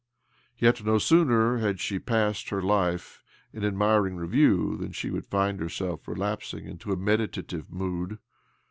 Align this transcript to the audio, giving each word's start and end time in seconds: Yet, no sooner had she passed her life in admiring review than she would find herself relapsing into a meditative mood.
Yet, 0.57 0.83
no 0.83 0.97
sooner 0.97 1.59
had 1.59 1.79
she 1.79 1.99
passed 1.99 2.49
her 2.49 2.59
life 2.59 3.21
in 3.53 3.63
admiring 3.63 4.15
review 4.15 4.75
than 4.77 4.93
she 4.93 5.11
would 5.11 5.27
find 5.27 5.59
herself 5.59 6.07
relapsing 6.07 6.65
into 6.65 6.91
a 6.91 6.97
meditative 6.97 7.69
mood. 7.71 8.17